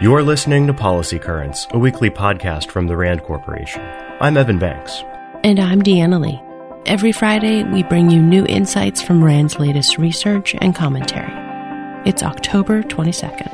You're 0.00 0.24
listening 0.24 0.66
to 0.66 0.74
Policy 0.74 1.20
Currents, 1.20 1.68
a 1.70 1.78
weekly 1.78 2.10
podcast 2.10 2.72
from 2.72 2.88
the 2.88 2.96
RAND 2.96 3.22
Corporation. 3.22 3.80
I'm 4.20 4.36
Evan 4.36 4.58
Banks. 4.58 5.04
And 5.44 5.60
I'm 5.60 5.82
Deanna 5.82 6.20
Lee. 6.20 6.42
Every 6.84 7.12
Friday, 7.12 7.62
we 7.62 7.84
bring 7.84 8.10
you 8.10 8.20
new 8.20 8.44
insights 8.46 9.00
from 9.00 9.22
RAND's 9.22 9.60
latest 9.60 9.96
research 9.96 10.56
and 10.60 10.74
commentary. 10.74 11.30
It's 12.04 12.24
October 12.24 12.82
22nd. 12.82 13.52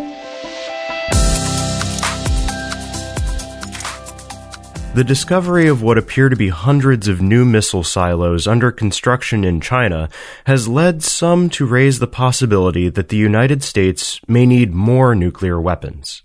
The 4.95 5.05
discovery 5.05 5.69
of 5.69 5.83
what 5.83 5.99
appear 5.99 6.31
to 6.31 6.37
be 6.37 6.49
hundreds 6.49 7.07
of 7.07 7.21
new 7.21 7.45
missile 7.45 7.85
silos 7.85 8.47
under 8.47 8.73
construction 8.73 9.45
in 9.45 9.61
China 9.61 10.09
has 10.47 10.67
led 10.67 11.03
some 11.03 11.51
to 11.51 11.67
raise 11.67 11.99
the 11.99 12.07
possibility 12.07 12.89
that 12.89 13.11
the 13.11 13.19
United 13.19 13.63
States 13.63 14.23
may 14.27 14.47
need 14.47 14.73
more 14.73 15.15
nuclear 15.15 15.61
weapons. 15.61 16.23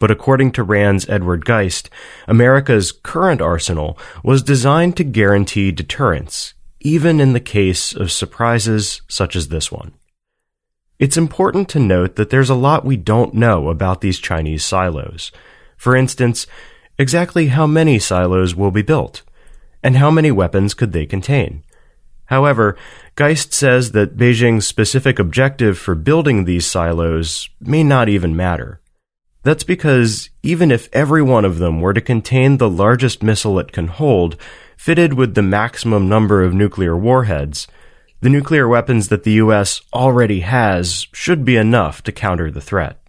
But 0.00 0.10
according 0.10 0.50
to 0.52 0.64
RAND's 0.64 1.08
Edward 1.08 1.44
Geist, 1.44 1.88
America's 2.26 2.90
current 2.90 3.40
arsenal 3.40 3.96
was 4.24 4.42
designed 4.42 4.96
to 4.96 5.04
guarantee 5.04 5.70
deterrence, 5.70 6.54
even 6.80 7.20
in 7.20 7.34
the 7.34 7.38
case 7.38 7.94
of 7.94 8.10
surprises 8.10 9.02
such 9.06 9.36
as 9.36 9.48
this 9.48 9.70
one. 9.70 9.92
It's 10.98 11.18
important 11.18 11.68
to 11.70 11.78
note 11.78 12.16
that 12.16 12.30
there's 12.30 12.50
a 12.50 12.54
lot 12.54 12.84
we 12.84 12.96
don't 12.96 13.34
know 13.34 13.68
about 13.68 14.00
these 14.00 14.18
Chinese 14.18 14.64
silos. 14.64 15.30
For 15.76 15.94
instance, 15.94 16.46
exactly 16.98 17.48
how 17.48 17.66
many 17.66 17.98
silos 17.98 18.54
will 18.54 18.70
be 18.70 18.82
built, 18.82 19.22
and 19.82 19.98
how 19.98 20.10
many 20.10 20.30
weapons 20.30 20.72
could 20.74 20.92
they 20.92 21.06
contain. 21.06 21.62
However, 22.26 22.76
Geist 23.16 23.52
says 23.52 23.92
that 23.92 24.16
Beijing's 24.16 24.66
specific 24.66 25.18
objective 25.18 25.78
for 25.78 25.94
building 25.94 26.44
these 26.44 26.64
silos 26.64 27.50
may 27.60 27.82
not 27.82 28.08
even 28.08 28.34
matter. 28.34 28.79
That's 29.42 29.64
because 29.64 30.28
even 30.42 30.70
if 30.70 30.88
every 30.92 31.22
one 31.22 31.44
of 31.44 31.58
them 31.58 31.80
were 31.80 31.94
to 31.94 32.00
contain 32.00 32.56
the 32.56 32.68
largest 32.68 33.22
missile 33.22 33.58
it 33.58 33.72
can 33.72 33.88
hold, 33.88 34.36
fitted 34.76 35.14
with 35.14 35.34
the 35.34 35.42
maximum 35.42 36.08
number 36.08 36.42
of 36.42 36.52
nuclear 36.52 36.96
warheads, 36.96 37.66
the 38.20 38.28
nuclear 38.28 38.68
weapons 38.68 39.08
that 39.08 39.24
the 39.24 39.32
US 39.32 39.80
already 39.94 40.40
has 40.40 41.06
should 41.12 41.44
be 41.44 41.56
enough 41.56 42.02
to 42.02 42.12
counter 42.12 42.50
the 42.50 42.60
threat. 42.60 43.00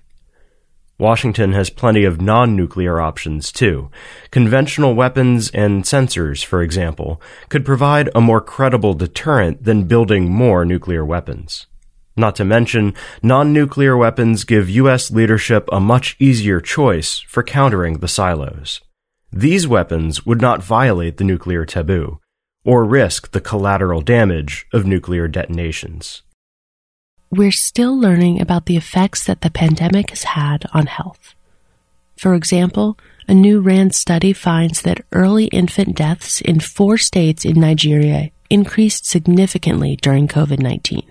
Washington 0.97 1.51
has 1.53 1.69
plenty 1.69 2.05
of 2.05 2.21
non-nuclear 2.21 3.01
options 3.01 3.51
too. 3.51 3.89
Conventional 4.29 4.93
weapons 4.93 5.49
and 5.49 5.83
sensors, 5.83 6.45
for 6.45 6.61
example, 6.61 7.19
could 7.49 7.65
provide 7.65 8.09
a 8.13 8.21
more 8.21 8.39
credible 8.39 8.93
deterrent 8.93 9.63
than 9.63 9.87
building 9.87 10.31
more 10.31 10.63
nuclear 10.63 11.03
weapons. 11.03 11.65
Not 12.15 12.35
to 12.37 12.45
mention, 12.45 12.93
non-nuclear 13.23 13.95
weapons 13.95 14.43
give 14.43 14.69
US 14.69 15.11
leadership 15.11 15.67
a 15.71 15.79
much 15.79 16.15
easier 16.19 16.59
choice 16.59 17.19
for 17.19 17.43
countering 17.43 17.99
the 17.99 18.07
silos. 18.07 18.81
These 19.31 19.67
weapons 19.67 20.25
would 20.25 20.41
not 20.41 20.63
violate 20.63 21.17
the 21.17 21.23
nuclear 21.23 21.65
taboo, 21.65 22.19
or 22.65 22.83
risk 22.83 23.31
the 23.31 23.41
collateral 23.41 24.01
damage 24.01 24.65
of 24.73 24.85
nuclear 24.85 25.27
detonations 25.27 26.23
we're 27.31 27.51
still 27.51 27.97
learning 27.97 28.41
about 28.41 28.65
the 28.65 28.75
effects 28.75 29.23
that 29.23 29.39
the 29.39 29.49
pandemic 29.49 30.09
has 30.09 30.23
had 30.23 30.65
on 30.73 30.85
health. 30.85 31.33
For 32.17 32.35
example, 32.35 32.97
a 33.27 33.33
new 33.33 33.61
RAND 33.61 33.95
study 33.95 34.33
finds 34.33 34.81
that 34.81 35.05
early 35.13 35.45
infant 35.45 35.95
deaths 35.95 36.41
in 36.41 36.59
four 36.59 36.97
states 36.97 37.45
in 37.45 37.59
Nigeria 37.59 38.31
increased 38.49 39.05
significantly 39.05 39.95
during 39.95 40.27
COVID 40.27 40.59
19. 40.59 41.10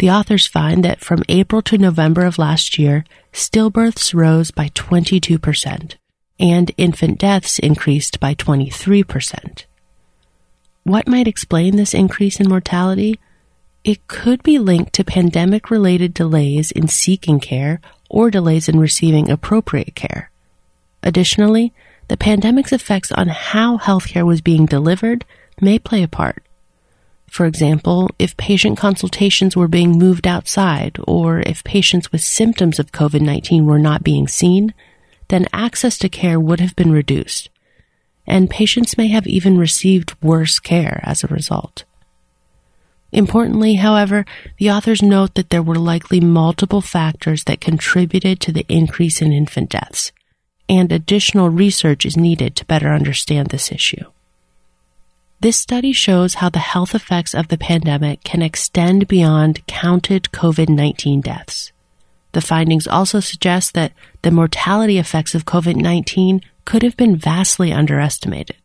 The 0.00 0.10
authors 0.10 0.46
find 0.46 0.82
that 0.82 1.02
from 1.02 1.22
April 1.28 1.60
to 1.60 1.76
November 1.76 2.24
of 2.24 2.38
last 2.38 2.78
year, 2.78 3.04
stillbirths 3.34 4.14
rose 4.14 4.50
by 4.50 4.70
22%, 4.70 5.96
and 6.38 6.70
infant 6.78 7.18
deaths 7.18 7.58
increased 7.58 8.18
by 8.18 8.34
23%. 8.34 9.66
What 10.84 11.06
might 11.06 11.28
explain 11.28 11.76
this 11.76 11.92
increase 11.92 12.40
in 12.40 12.48
mortality? 12.48 13.20
It 13.84 14.06
could 14.06 14.42
be 14.42 14.58
linked 14.58 14.94
to 14.94 15.04
pandemic 15.04 15.70
related 15.70 16.14
delays 16.14 16.70
in 16.70 16.88
seeking 16.88 17.38
care 17.38 17.82
or 18.08 18.30
delays 18.30 18.70
in 18.70 18.80
receiving 18.80 19.30
appropriate 19.30 19.94
care. 19.94 20.30
Additionally, 21.02 21.74
the 22.08 22.16
pandemic's 22.16 22.72
effects 22.72 23.12
on 23.12 23.28
how 23.28 23.76
healthcare 23.76 24.26
was 24.26 24.40
being 24.40 24.64
delivered 24.64 25.26
may 25.60 25.78
play 25.78 26.02
a 26.02 26.08
part. 26.08 26.42
For 27.30 27.46
example, 27.46 28.10
if 28.18 28.36
patient 28.36 28.76
consultations 28.76 29.56
were 29.56 29.68
being 29.68 29.92
moved 29.92 30.26
outside, 30.26 30.98
or 31.06 31.40
if 31.46 31.62
patients 31.62 32.10
with 32.10 32.22
symptoms 32.22 32.80
of 32.80 32.90
COVID 32.90 33.20
19 33.20 33.66
were 33.66 33.78
not 33.78 34.02
being 34.02 34.26
seen, 34.26 34.74
then 35.28 35.46
access 35.52 35.96
to 35.98 36.08
care 36.08 36.40
would 36.40 36.58
have 36.58 36.74
been 36.74 36.90
reduced, 36.90 37.48
and 38.26 38.50
patients 38.50 38.98
may 38.98 39.06
have 39.06 39.28
even 39.28 39.56
received 39.56 40.20
worse 40.20 40.58
care 40.58 41.00
as 41.04 41.22
a 41.22 41.28
result. 41.28 41.84
Importantly, 43.12 43.74
however, 43.74 44.24
the 44.58 44.72
authors 44.72 45.00
note 45.00 45.36
that 45.36 45.50
there 45.50 45.62
were 45.62 45.76
likely 45.76 46.20
multiple 46.20 46.80
factors 46.80 47.44
that 47.44 47.60
contributed 47.60 48.40
to 48.40 48.52
the 48.52 48.66
increase 48.68 49.22
in 49.22 49.32
infant 49.32 49.70
deaths, 49.70 50.10
and 50.68 50.90
additional 50.90 51.48
research 51.48 52.04
is 52.04 52.16
needed 52.16 52.56
to 52.56 52.64
better 52.64 52.88
understand 52.88 53.48
this 53.48 53.70
issue. 53.70 54.04
This 55.42 55.56
study 55.56 55.92
shows 55.92 56.34
how 56.34 56.50
the 56.50 56.58
health 56.58 56.94
effects 56.94 57.34
of 57.34 57.48
the 57.48 57.56
pandemic 57.56 58.22
can 58.24 58.42
extend 58.42 59.08
beyond 59.08 59.66
counted 59.66 60.24
COVID 60.24 60.68
19 60.68 61.22
deaths. 61.22 61.72
The 62.32 62.42
findings 62.42 62.86
also 62.86 63.20
suggest 63.20 63.72
that 63.72 63.92
the 64.20 64.30
mortality 64.30 64.98
effects 64.98 65.34
of 65.34 65.46
COVID 65.46 65.76
19 65.76 66.42
could 66.66 66.82
have 66.82 66.94
been 66.94 67.16
vastly 67.16 67.72
underestimated. 67.72 68.56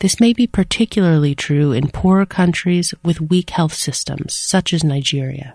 This 0.00 0.18
may 0.18 0.32
be 0.32 0.48
particularly 0.48 1.36
true 1.36 1.70
in 1.70 1.90
poorer 1.90 2.26
countries 2.26 2.92
with 3.04 3.20
weak 3.20 3.50
health 3.50 3.74
systems, 3.74 4.34
such 4.34 4.74
as 4.74 4.82
Nigeria. 4.82 5.54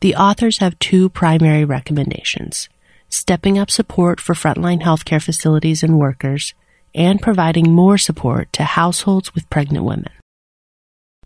The 0.00 0.16
authors 0.16 0.58
have 0.58 0.78
two 0.78 1.08
primary 1.08 1.64
recommendations 1.64 2.68
stepping 3.08 3.58
up 3.58 3.70
support 3.70 4.20
for 4.20 4.34
frontline 4.34 4.82
healthcare 4.82 5.22
facilities 5.22 5.82
and 5.82 5.98
workers, 5.98 6.54
and 6.94 7.22
providing 7.22 7.72
more 7.72 7.98
support 7.98 8.52
to 8.52 8.64
households 8.64 9.34
with 9.34 9.50
pregnant 9.50 9.84
women. 9.84 10.12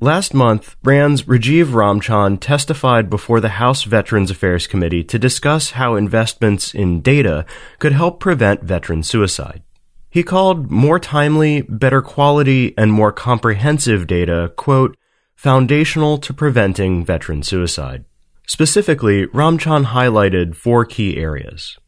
Last 0.01 0.35
month, 0.35 0.77
RAND's 0.83 1.23
Rajeev 1.23 1.67
Ramchand 1.67 2.41
testified 2.41 3.09
before 3.09 3.41
the 3.41 3.61
House 3.61 3.85
Veterans 3.85 4.31
Affairs 4.31 4.67
Committee 4.67 5.05
to 5.05 5.19
discuss 5.19 5.71
how 5.71 5.95
investments 5.95 6.75
in 6.75 7.01
data 7.01 7.47
could 7.79 7.93
help 7.93 8.21
prevent 8.21 8.63
veteran 8.63 9.03
suicide. 9.03 9.63
He 10.11 10.23
called 10.23 10.71
more 10.71 10.99
timely, 10.99 11.63
better 11.63 12.03
quality, 12.03 12.75
and 12.77 12.93
more 12.93 13.13
comprehensive 13.13 14.07
data, 14.07 14.53
quote, 14.57 14.97
foundational 15.35 16.19
to 16.19 16.35
preventing 16.35 17.05
veteran 17.05 17.43
suicide. 17.43 18.05
Specifically, 18.47 19.27
Ramchand 19.29 19.87
highlighted 19.87 20.55
four 20.55 20.85
key 20.85 21.17
areas. 21.17 21.79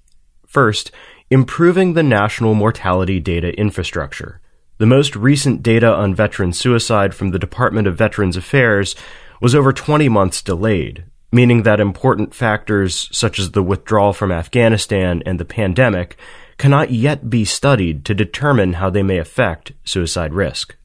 First, 0.47 0.91
improving 1.31 1.94
the 1.94 2.03
national 2.03 2.54
mortality 2.54 3.19
data 3.19 3.53
infrastructure. 3.59 4.41
The 4.78 4.87
most 4.87 5.16
recent 5.16 5.62
data 5.62 5.92
on 5.92 6.14
veteran 6.14 6.53
suicide 6.53 7.14
from 7.14 7.31
the 7.31 7.38
Department 7.38 7.88
of 7.88 7.97
Veterans 7.97 8.37
Affairs 8.37 8.94
was 9.41 9.54
over 9.54 9.72
20 9.72 10.09
months 10.09 10.42
delayed, 10.42 11.04
meaning 11.32 11.62
that 11.62 11.81
important 11.81 12.34
factors 12.34 13.09
such 13.10 13.38
as 13.38 13.53
the 13.53 13.62
withdrawal 13.62 14.12
from 14.12 14.31
Afghanistan 14.31 15.22
and 15.26 15.41
the 15.41 15.44
pandemic 15.44 16.16
cannot 16.59 16.91
yet 16.91 17.28
be 17.28 17.44
studied 17.44 18.04
to 18.04 18.15
determine 18.15 18.75
how 18.75 18.88
they 18.88 19.03
may 19.03 19.19
affect 19.19 19.72
suicide 19.84 20.32
risk. 20.32 20.76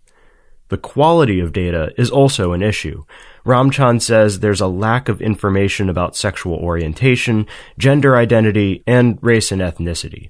The 0.72 0.78
quality 0.78 1.42
of 1.42 1.52
data 1.52 1.92
is 1.98 2.09
also 2.09 2.54
an 2.54 2.64
issue. 2.64 3.04
Ramchand 3.46 4.02
says 4.02 4.40
there's 4.40 4.62
a 4.62 4.68
lack 4.68 5.09
of 5.09 5.22
information 5.22 5.90
about 5.90 6.16
sexual 6.16 6.56
orientation, 6.56 7.45
gender 7.78 8.16
identity, 8.16 8.81
and 8.88 9.19
race 9.22 9.51
and 9.51 9.62
ethnicity. 9.62 10.30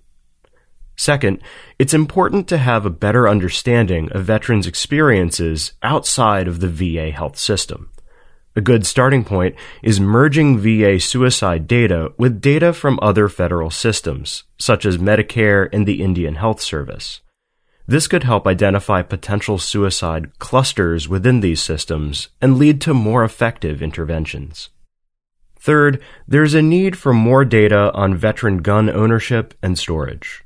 Second, 0.95 1.44
it's 1.77 1.94
important 1.94 2.48
to 2.48 2.57
have 2.57 2.88
a 2.88 2.89
better 2.89 3.30
understanding 3.30 4.12
of 4.13 4.25
veterans' 4.25 4.65
experiences 4.65 5.74
outside 5.83 6.48
of 6.48 6.60
the 6.60 6.68
VA 6.68 7.12
health 7.12 7.38
system. 7.38 7.92
A 8.56 8.62
good 8.62 8.88
starting 8.88 9.24
point 9.24 9.56
is 9.83 10.00
merging 10.00 10.57
VA 10.57 11.00
suicide 11.00 11.68
data 11.68 12.13
with 12.18 12.42
data 12.42 12.74
from 12.74 12.98
other 13.00 13.30
federal 13.30 13.69
systems, 13.69 14.45
such 14.57 14.88
as 14.88 14.98
Medicare 14.98 15.69
and 15.71 15.86
the 15.86 16.01
Indian 16.01 16.33
Health 16.33 16.62
Service. 16.62 17.21
This 17.88 18.07
could 18.07 18.24
help 18.24 18.48
identify 18.48 19.01
potential 19.01 19.57
suicide 19.57 20.38
clusters 20.39 21.10
within 21.10 21.42
these 21.42 21.62
systems 21.62 22.30
and 22.42 22.57
lead 22.57 22.80
to 22.81 22.94
more 22.94 23.24
effective 23.24 23.81
interventions. 23.81 24.69
Third, 25.60 26.01
there's 26.28 26.54
a 26.54 26.62
need 26.62 26.98
for 26.98 27.13
more 27.13 27.45
data 27.45 27.92
on 27.94 28.16
veteran 28.16 28.60
gun 28.60 28.89
ownership 28.89 29.54
and 29.62 29.78
storage. 29.78 30.44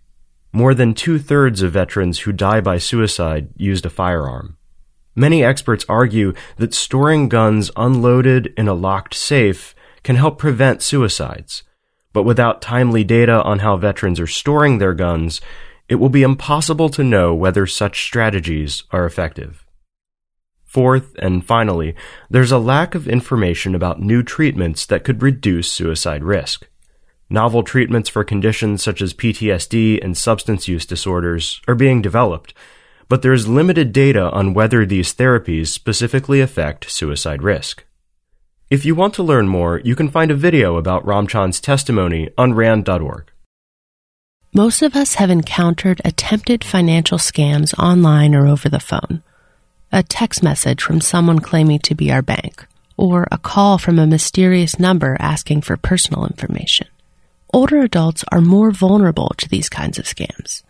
More 0.52 0.74
than 0.74 0.94
two 0.94 1.20
thirds 1.20 1.62
of 1.62 1.74
veterans 1.74 2.20
who 2.20 2.32
die 2.32 2.62
by 2.62 2.78
suicide 2.78 3.50
used 3.58 3.86
a 3.86 3.90
firearm. 3.90 4.58
Many 5.16 5.44
experts 5.44 5.86
argue 5.88 6.34
that 6.58 6.74
storing 6.74 7.30
guns 7.30 7.72
unloaded 7.76 8.54
in 8.58 8.68
a 8.68 8.74
locked 8.74 9.14
safe 9.14 9.76
can 10.04 10.16
help 10.16 10.38
prevent 10.38 10.82
suicides. 10.82 11.64
but 12.16 12.24
without 12.24 12.62
timely 12.62 13.04
data 13.04 13.44
on 13.44 13.60
how 13.60 13.76
veterans 13.76 14.22
are 14.22 14.26
storing 14.26 14.78
their 14.78 14.94
guns, 14.94 15.42
it 15.88 15.96
will 15.96 16.10
be 16.10 16.24
impossible 16.24 16.90
to 16.90 17.04
know 17.04 17.34
whether 17.34 17.66
such 17.68 18.04
strategies 18.04 18.84
are 18.92 19.06
effective. 19.06 19.66
Fourth, 20.64 21.16
and 21.20 21.46
finally, 21.46 21.96
there's 22.30 22.52
a 22.52 22.58
lack 22.58 22.96
of 22.96 23.08
information 23.08 23.76
about 23.76 24.02
new 24.02 24.22
treatments 24.24 24.86
that 24.88 25.04
could 25.04 25.22
reduce 25.22 25.72
suicide 25.72 26.24
risk. 26.24 26.68
Novel 27.30 27.64
treatments 27.64 28.10
for 28.10 28.24
conditions 28.24 28.84
such 28.84 29.02
as 29.02 29.14
PTSD 29.14 30.04
and 30.04 30.18
substance 30.18 30.68
use 30.68 30.86
disorders 30.86 31.62
are 31.68 31.76
being 31.76 32.02
developed, 32.02 32.54
but 33.08 33.22
there 33.22 33.34
is 33.34 33.48
limited 33.48 33.94
data 33.94 34.30
on 34.32 34.54
whether 34.54 34.86
these 34.86 35.14
therapies 35.14 35.68
specifically 35.68 36.42
affect 36.42 36.92
suicide 36.92 37.42
risk. 37.42 37.86
If 38.70 38.84
you 38.84 38.96
want 38.96 39.14
to 39.14 39.24
learn 39.24 39.48
more, 39.48 39.80
you 39.80 39.96
can 39.96 40.10
find 40.10 40.32
a 40.32 40.36
video 40.36 40.76
about 40.76 41.06
Ramchand's 41.06 41.62
testimony 41.62 42.30
on 42.38 42.54
RAND.org. 42.54 43.32
Most 44.56 44.82
of 44.82 44.96
us 44.96 45.16
have 45.16 45.30
encountered 45.30 46.02
attempted 46.06 46.64
financial 46.64 47.18
scams 47.18 47.78
online 47.78 48.34
or 48.34 48.48
over 48.48 48.70
the 48.70 48.80
phone. 48.80 49.22
A 49.92 50.02
text 50.02 50.42
message 50.42 50.82
from 50.82 51.02
someone 51.02 51.40
claiming 51.40 51.80
to 51.80 51.94
be 51.94 52.10
our 52.10 52.22
bank, 52.22 52.66
or 52.96 53.28
a 53.30 53.38
call 53.38 53.78
from 53.78 54.00
a 54.00 54.08
mysterious 54.08 54.80
number 54.80 55.18
asking 55.20 55.64
for 55.64 55.76
personal 55.76 56.26
information. 56.26 56.88
Older 57.54 57.82
adults 57.82 58.24
are 58.32 58.40
more 58.40 58.72
vulnerable 58.72 59.34
to 59.40 59.50
these 59.50 59.68
kinds 59.68 60.00
of 60.00 60.06
scams. 60.06 60.64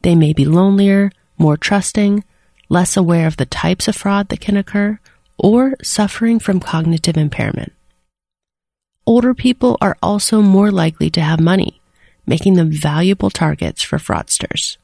They 0.00 0.14
may 0.14 0.32
be 0.32 0.46
lonelier, 0.46 1.12
more 1.36 1.58
trusting, 1.58 2.24
less 2.70 2.96
aware 2.96 3.26
of 3.26 3.36
the 3.36 3.44
types 3.44 3.86
of 3.86 3.96
fraud 3.96 4.30
that 4.30 4.40
can 4.40 4.56
occur, 4.56 4.98
or 5.36 5.74
suffering 5.82 6.38
from 6.38 6.58
cognitive 6.58 7.18
impairment. 7.18 7.74
Older 9.04 9.34
people 9.34 9.76
are 9.82 9.98
also 10.02 10.40
more 10.40 10.70
likely 10.70 11.10
to 11.10 11.20
have 11.20 11.38
money, 11.38 11.82
making 12.26 12.54
them 12.54 12.70
valuable 12.70 13.30
targets 13.30 13.82
for 13.82 13.98
fraudsters. 13.98 14.76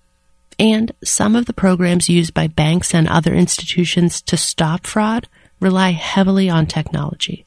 And 0.59 0.93
some 1.03 1.35
of 1.35 1.47
the 1.47 1.53
programs 1.53 2.09
used 2.09 2.35
by 2.35 2.47
banks 2.47 2.95
and 2.95 3.09
other 3.09 3.35
institutions 3.35 4.23
to 4.23 4.37
stop 4.37 4.87
fraud 4.87 5.29
rely 5.61 5.91
heavily 5.91 6.49
on 6.49 6.67
technology, 6.67 7.45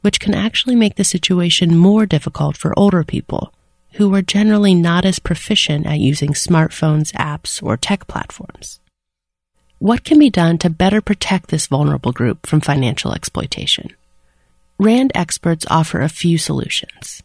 which 0.00 0.20
can 0.20 0.34
actually 0.34 0.76
make 0.76 0.96
the 0.96 1.04
situation 1.04 1.76
more 1.76 2.06
difficult 2.06 2.56
for 2.56 2.78
older 2.78 3.04
people 3.04 3.52
who 3.94 4.14
are 4.14 4.22
generally 4.22 4.74
not 4.74 5.04
as 5.04 5.18
proficient 5.18 5.86
at 5.86 5.98
using 5.98 6.30
smartphones, 6.30 7.12
apps, 7.12 7.62
or 7.62 7.76
tech 7.76 8.06
platforms. 8.06 8.80
What 9.78 10.04
can 10.04 10.18
be 10.18 10.30
done 10.30 10.58
to 10.58 10.70
better 10.70 11.00
protect 11.00 11.48
this 11.48 11.66
vulnerable 11.66 12.12
group 12.12 12.46
from 12.46 12.60
financial 12.60 13.12
exploitation? 13.12 13.94
RAND 14.78 15.10
experts 15.14 15.66
offer 15.68 16.00
a 16.00 16.08
few 16.08 16.38
solutions. 16.38 17.22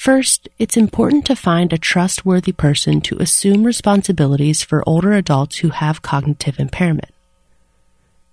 First, 0.00 0.48
it's 0.58 0.78
important 0.78 1.26
to 1.26 1.36
find 1.36 1.72
a 1.74 1.76
trustworthy 1.78 2.52
person 2.52 3.02
to 3.02 3.18
assume 3.18 3.64
responsibilities 3.64 4.62
for 4.62 4.82
older 4.88 5.12
adults 5.12 5.58
who 5.58 5.68
have 5.68 6.00
cognitive 6.00 6.58
impairment. 6.58 7.12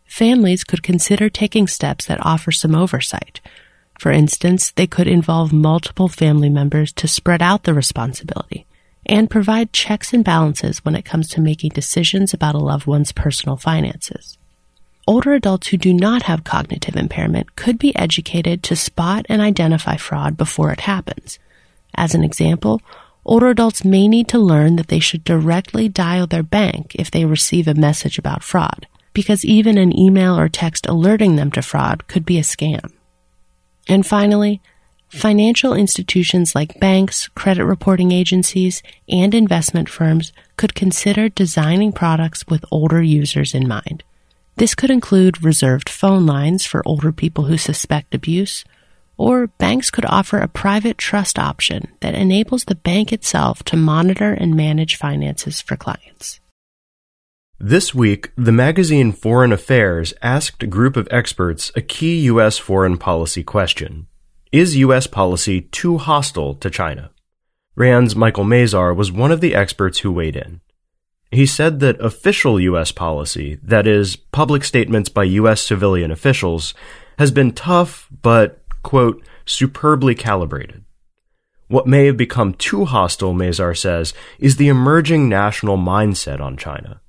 Families 0.05 0.63
could 0.63 0.81
consider 0.81 1.29
taking 1.29 1.67
steps 1.67 2.05
that 2.05 2.25
offer 2.25 2.53
some 2.53 2.73
oversight, 2.73 3.41
for 3.99 4.13
instance, 4.13 4.71
they 4.71 4.87
could 4.87 5.09
involve 5.09 5.51
multiple 5.51 6.07
family 6.07 6.49
members 6.49 6.93
to 6.93 7.07
spread 7.07 7.41
out 7.41 7.63
the 7.63 7.73
responsibility 7.73 8.65
and 9.05 9.29
provide 9.29 9.73
checks 9.73 10.13
and 10.13 10.23
balances 10.23 10.85
when 10.85 10.95
it 10.95 11.03
comes 11.03 11.27
to 11.29 11.41
making 11.41 11.71
decisions 11.71 12.33
about 12.33 12.55
a 12.55 12.59
loved 12.59 12.87
one's 12.87 13.11
personal 13.11 13.57
finances. 13.57 14.37
Older 15.05 15.33
adults 15.33 15.67
who 15.67 15.77
do 15.77 15.93
not 15.93 16.23
have 16.23 16.43
cognitive 16.43 16.95
impairment 16.95 17.57
could 17.57 17.77
be 17.77 17.93
educated 17.95 18.63
to 18.63 18.75
spot 18.75 19.25
and 19.27 19.41
identify 19.41 19.97
fraud 19.97 20.37
before 20.37 20.71
it 20.71 20.81
happens. 20.81 21.39
As 21.97 22.13
an 22.13 22.23
example, 22.23 22.81
older 23.25 23.49
adults 23.49 23.83
may 23.83 24.07
need 24.07 24.27
to 24.29 24.39
learn 24.39 24.75
that 24.75 24.87
they 24.87 24.99
should 24.99 25.23
directly 25.23 25.89
dial 25.89 26.27
their 26.27 26.43
bank 26.43 26.95
if 26.95 27.09
they 27.09 27.25
receive 27.25 27.67
a 27.67 27.73
message 27.73 28.19
about 28.19 28.43
fraud, 28.43 28.87
because 29.13 29.43
even 29.43 29.77
an 29.77 29.97
email 29.97 30.39
or 30.39 30.47
text 30.47 30.85
alerting 30.85 31.35
them 31.35 31.51
to 31.51 31.61
fraud 31.61 32.07
could 32.07 32.25
be 32.25 32.37
a 32.37 32.43
scam. 32.43 32.91
And 33.87 34.05
finally, 34.05 34.61
financial 35.09 35.73
institutions 35.73 36.53
like 36.53 36.79
banks, 36.79 37.29
credit 37.29 37.65
reporting 37.65 38.11
agencies, 38.11 38.83
and 39.09 39.33
investment 39.33 39.89
firms 39.89 40.33
could 40.57 40.75
consider 40.75 41.29
designing 41.29 41.91
products 41.91 42.45
with 42.47 42.65
older 42.71 43.01
users 43.01 43.55
in 43.55 43.67
mind. 43.67 44.03
This 44.57 44.75
could 44.75 44.91
include 44.91 45.43
reserved 45.43 45.87
phone 45.89 46.25
lines 46.25 46.65
for 46.65 46.81
older 46.85 47.11
people 47.11 47.45
who 47.45 47.57
suspect 47.57 48.13
abuse, 48.13 48.65
or 49.17 49.47
banks 49.47 49.89
could 49.91 50.05
offer 50.05 50.39
a 50.39 50.47
private 50.47 50.97
trust 50.97 51.39
option 51.39 51.89
that 52.01 52.15
enables 52.15 52.65
the 52.65 52.75
bank 52.75 53.11
itself 53.11 53.63
to 53.63 53.75
monitor 53.75 54.31
and 54.31 54.55
manage 54.55 54.95
finances 54.95 55.61
for 55.61 55.75
clients. 55.75 56.39
This 57.59 57.93
week, 57.93 58.31
the 58.37 58.51
magazine 58.51 59.11
Foreign 59.11 59.51
Affairs 59.51 60.13
asked 60.21 60.61
a 60.61 60.67
group 60.67 60.95
of 60.95 61.07
experts 61.09 61.71
a 61.75 61.81
key 61.81 62.19
U.S. 62.25 62.59
foreign 62.59 62.97
policy 62.97 63.43
question. 63.43 64.05
Is 64.51 64.77
U.S. 64.77 65.07
policy 65.07 65.61
too 65.61 65.97
hostile 65.97 66.53
to 66.53 66.69
China? 66.69 67.09
RAND's 67.75 68.15
Michael 68.15 68.43
Mazarr 68.43 68.95
was 68.95 69.11
one 69.11 69.31
of 69.31 69.41
the 69.41 69.55
experts 69.55 69.99
who 69.99 70.11
weighed 70.11 70.35
in. 70.35 70.61
He 71.31 71.45
said 71.45 71.79
that 71.79 71.99
official 71.99 72.59
U.S. 72.59 72.91
policy, 72.91 73.59
that 73.63 73.87
is, 73.87 74.15
public 74.15 74.63
statements 74.63 75.09
by 75.09 75.23
U.S. 75.23 75.61
civilian 75.61 76.11
officials, 76.11 76.73
has 77.19 77.31
been 77.31 77.51
tough 77.51 78.07
but, 78.21 78.63
quote, 78.87 79.21
superbly 79.45 80.15
calibrated. 80.15 80.81
What 81.67 81.87
may 81.87 82.05
have 82.05 82.15
become 82.15 82.53
too 82.53 82.85
hostile, 82.85 83.33
Mazarr 83.33 83.77
says, 83.77 84.13
is 84.39 84.55
the 84.55 84.69
emerging 84.69 85.27
national 85.27 85.77
mindset 85.77 86.39
on 86.39 86.55
China. 86.55 87.01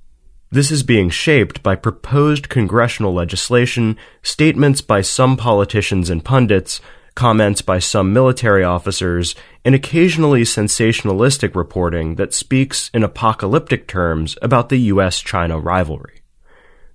This 0.51 0.73
is 0.73 0.83
being 0.83 1.09
shaped 1.09 1.63
by 1.63 1.77
proposed 1.77 2.49
congressional 2.49 3.15
legislation, 3.15 3.97
statements 4.25 4.81
by 4.81 5.03
some 5.03 5.37
politicians 5.37 6.11
and 6.11 6.25
pundits, 6.25 6.81
comments 7.15 7.63
by 7.63 7.79
some 7.79 8.13
military 8.13 8.65
officers, 8.65 9.37
and 9.65 9.73
occasionally 9.73 10.43
sensationalistic 10.43 11.55
reporting 11.55 12.17
that 12.17 12.35
speaks 12.35 12.91
in 12.93 13.05
apocalyptic 13.05 13.87
terms 13.87 14.37
about 14.43 14.69
the 14.69 14.81
US 14.93 15.21
China 15.21 15.61
rivalry. 15.61 16.23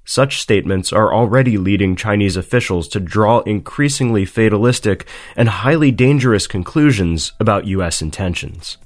Such 0.06 0.42
statements 0.42 0.92
are 0.92 1.14
already 1.14 1.58
leading 1.58 1.96
Chinese 1.96 2.36
officials 2.36 2.88
to 2.90 3.00
draw 3.00 3.40
increasingly 3.40 4.26
fatalistic 4.26 5.08
and 5.36 5.48
highly 5.48 5.92
dangerous 5.92 6.46
conclusions 6.46 7.32
about 7.40 7.68
US 7.68 8.02
intentions. 8.02 8.78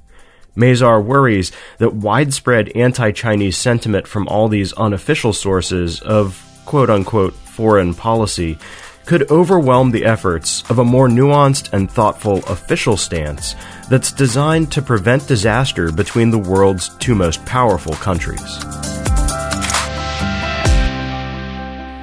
Mazarr 0.56 1.02
worries 1.02 1.52
that 1.78 1.94
widespread 1.94 2.70
anti 2.76 3.12
Chinese 3.12 3.56
sentiment 3.56 4.06
from 4.06 4.28
all 4.28 4.48
these 4.48 4.72
unofficial 4.74 5.32
sources 5.32 6.00
of 6.00 6.44
quote 6.66 6.90
unquote 6.90 7.34
foreign 7.34 7.94
policy 7.94 8.58
could 9.06 9.30
overwhelm 9.30 9.90
the 9.90 10.04
efforts 10.04 10.68
of 10.70 10.78
a 10.78 10.84
more 10.84 11.08
nuanced 11.08 11.72
and 11.72 11.90
thoughtful 11.90 12.38
official 12.46 12.96
stance 12.96 13.54
that's 13.88 14.12
designed 14.12 14.70
to 14.70 14.82
prevent 14.82 15.26
disaster 15.26 15.90
between 15.90 16.30
the 16.30 16.38
world's 16.38 16.90
two 16.98 17.14
most 17.14 17.44
powerful 17.46 17.94
countries. 17.94 18.87